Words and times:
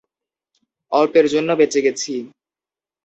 অল্পের 0.91 1.25
জন্য 1.33 1.49
বেঁচে 1.59 1.79
গেছি। 1.85 2.13